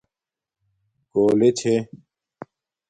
[1.11, 1.75] کولے چھے